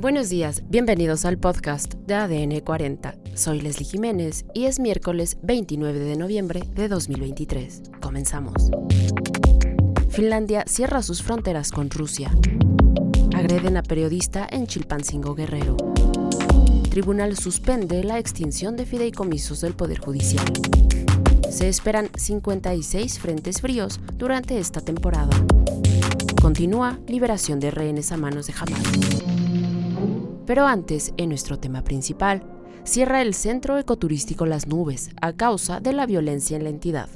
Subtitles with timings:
[0.00, 3.16] Buenos días, bienvenidos al podcast de ADN 40.
[3.34, 7.82] Soy Leslie Jiménez y es miércoles 29 de noviembre de 2023.
[8.00, 8.70] Comenzamos.
[10.08, 12.30] Finlandia cierra sus fronteras con Rusia.
[13.34, 15.76] Agreden a periodista en Chilpancingo Guerrero.
[16.90, 20.46] Tribunal suspende la extinción de fideicomisos del Poder Judicial.
[21.50, 25.36] Se esperan 56 frentes fríos durante esta temporada.
[26.40, 29.47] Continúa liberación de rehenes a manos de Hamas.
[30.48, 32.42] Pero antes, en nuestro tema principal,
[32.82, 37.10] cierra el centro ecoturístico Las Nubes a causa de la violencia en la entidad.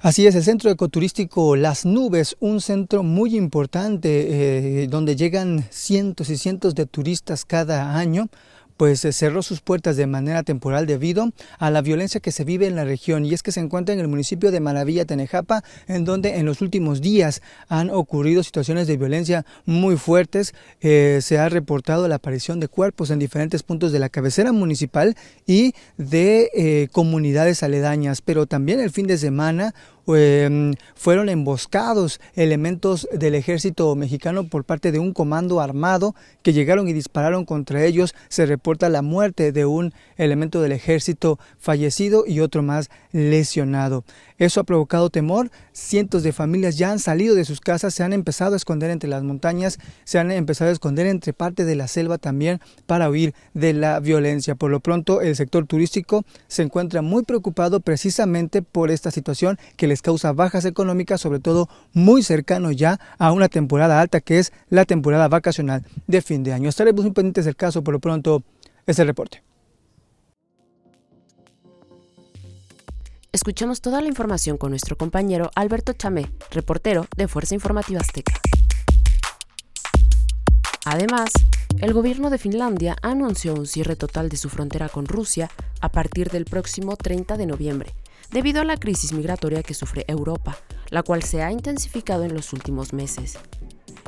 [0.00, 6.30] Así es, el centro ecoturístico Las Nubes, un centro muy importante eh, donde llegan cientos
[6.30, 8.28] y cientos de turistas cada año,
[8.76, 12.66] pues eh, cerró sus puertas de manera temporal debido a la violencia que se vive
[12.66, 16.04] en la región y es que se encuentra en el municipio de Maravilla, Tenejapa, en
[16.04, 20.54] donde en los últimos días han ocurrido situaciones de violencia muy fuertes.
[20.80, 25.16] Eh, se ha reportado la aparición de cuerpos en diferentes puntos de la cabecera municipal
[25.46, 29.74] y de eh, comunidades aledañas, pero también el fin de semana
[30.08, 36.86] Em, fueron emboscados elementos del ejército mexicano por parte de un comando armado que llegaron
[36.86, 38.14] y dispararon contra ellos.
[38.28, 44.04] Se reporta la muerte de un elemento del ejército fallecido y otro más lesionado.
[44.38, 45.50] Eso ha provocado temor.
[45.72, 49.08] Cientos de familias ya han salido de sus casas, se han empezado a esconder entre
[49.08, 53.34] las montañas, se han empezado a esconder entre parte de la selva también para huir
[53.54, 54.54] de la violencia.
[54.54, 59.86] Por lo pronto, el sector turístico se encuentra muy preocupado precisamente por esta situación que
[59.86, 64.52] les causa bajas económicas, sobre todo muy cercano ya a una temporada alta que es
[64.68, 66.68] la temporada vacacional de fin de año.
[66.68, 68.42] Estaremos muy pendientes del caso, por lo pronto,
[68.86, 69.42] este reporte.
[73.32, 78.32] Escuchemos toda la información con nuestro compañero Alberto Chamé, reportero de Fuerza Informativa Azteca.
[80.86, 81.30] Además,
[81.80, 85.50] el gobierno de Finlandia anunció un cierre total de su frontera con Rusia
[85.80, 87.92] a partir del próximo 30 de noviembre,
[88.30, 90.56] debido a la crisis migratoria que sufre Europa,
[90.90, 93.38] la cual se ha intensificado en los últimos meses.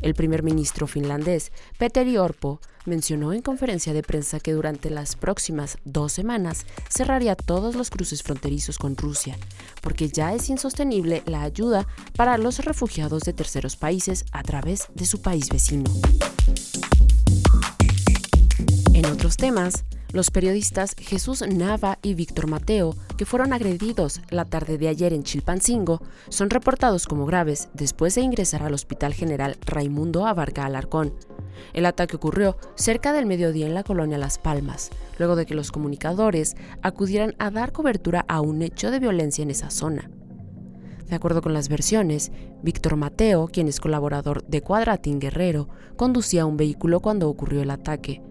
[0.00, 5.78] El primer ministro finlandés, Petteri Orpo, mencionó en conferencia de prensa que durante las próximas
[5.84, 9.36] dos semanas cerraría todos los cruces fronterizos con Rusia,
[9.82, 11.86] porque ya es insostenible la ayuda
[12.16, 15.90] para los refugiados de terceros países a través de su país vecino.
[18.94, 24.78] En otros temas, los periodistas Jesús Nava y Víctor Mateo, que fueron agredidos la tarde
[24.78, 30.26] de ayer en Chilpancingo, son reportados como graves después de ingresar al Hospital General Raimundo
[30.26, 31.12] Abarca Alarcón.
[31.72, 35.72] El ataque ocurrió cerca del mediodía en la colonia Las Palmas, luego de que los
[35.72, 40.10] comunicadores acudieran a dar cobertura a un hecho de violencia en esa zona.
[41.08, 42.32] De acuerdo con las versiones,
[42.62, 48.22] Víctor Mateo, quien es colaborador de Cuadratín Guerrero, conducía un vehículo cuando ocurrió el ataque.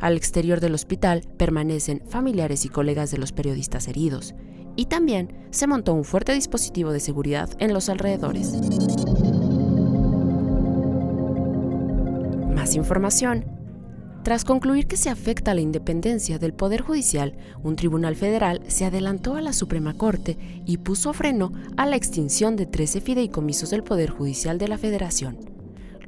[0.00, 4.34] Al exterior del hospital permanecen familiares y colegas de los periodistas heridos,
[4.76, 8.54] y también se montó un fuerte dispositivo de seguridad en los alrededores.
[12.54, 13.44] Más información.
[14.22, 19.36] Tras concluir que se afecta la independencia del Poder Judicial, un tribunal federal se adelantó
[19.36, 24.10] a la Suprema Corte y puso freno a la extinción de 13 fideicomisos del Poder
[24.10, 25.57] Judicial de la Federación.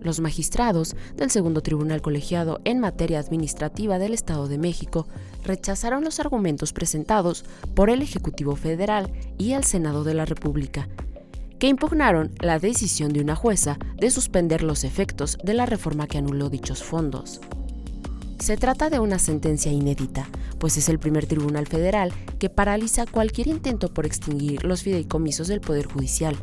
[0.00, 5.06] Los magistrados del segundo tribunal colegiado en materia administrativa del Estado de México
[5.44, 7.44] rechazaron los argumentos presentados
[7.74, 10.88] por el Ejecutivo Federal y el Senado de la República,
[11.58, 16.18] que impugnaron la decisión de una jueza de suspender los efectos de la reforma que
[16.18, 17.40] anuló dichos fondos.
[18.38, 20.26] Se trata de una sentencia inédita,
[20.58, 25.60] pues es el primer tribunal federal que paraliza cualquier intento por extinguir los fideicomisos del
[25.60, 26.36] Poder Judicial,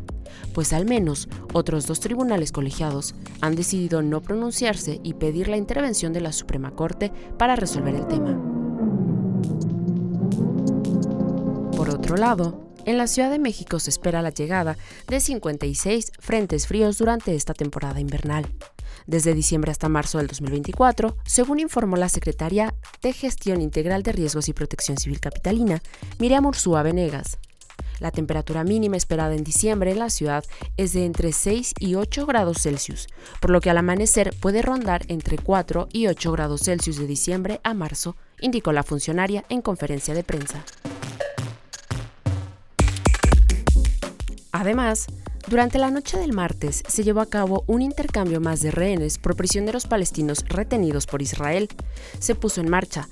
[0.54, 6.14] pues al menos otros dos tribunales colegiados han decidido no pronunciarse y pedir la intervención
[6.14, 8.40] de la Suprema Corte para resolver el tema.
[11.76, 14.78] Por otro lado, en la Ciudad de México se espera la llegada
[15.08, 18.48] de 56 frentes fríos durante esta temporada invernal
[19.07, 24.50] desde diciembre hasta marzo del 2024, según informó la secretaria de Gestión Integral de Riesgos
[24.50, 25.81] y Protección Civil Capitalina,
[26.19, 27.40] Miriam Ursúa Venegas.
[28.00, 30.44] La temperatura mínima esperada en diciembre en la ciudad
[30.78, 33.08] es de entre 6 y 8 grados Celsius,
[33.40, 37.60] por lo que al amanecer puede rondar entre 4 y 8 grados Celsius de diciembre
[37.64, 40.64] a marzo, indicó la funcionaria en conferencia de prensa.
[44.52, 45.08] Además,
[45.48, 49.36] durante la noche del martes se llevó a cabo un intercambio más de rehenes por
[49.36, 51.70] prisioneros palestinos retenidos por Israel.
[52.20, 53.08] Se puso en marcha.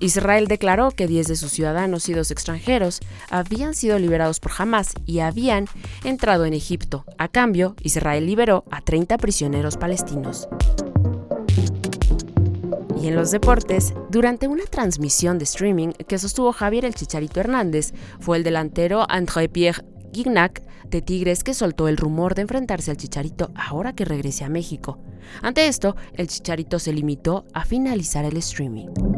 [0.00, 3.00] Israel declaró que 10 de sus ciudadanos y dos extranjeros
[3.30, 5.66] habían sido liberados por Hamas y habían
[6.04, 7.04] entrado en Egipto.
[7.18, 10.48] A cambio, Israel liberó a 30 prisioneros palestinos.
[13.00, 17.92] Y en los deportes, durante una transmisión de streaming que sostuvo Javier el Chicharito Hernández,
[18.20, 23.50] fue el delantero André-Pierre Gignac de Tigres que soltó el rumor de enfrentarse al Chicharito
[23.54, 24.98] ahora que regrese a México.
[25.42, 29.17] Ante esto, el Chicharito se limitó a finalizar el streaming.